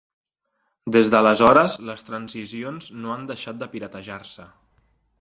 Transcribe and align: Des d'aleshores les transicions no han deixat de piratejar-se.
Des 0.95 1.11
d'aleshores 1.15 1.77
les 1.91 2.05
transicions 2.09 2.91
no 3.05 3.15
han 3.19 3.31
deixat 3.33 3.63
de 3.63 3.73
piratejar-se. 3.77 4.53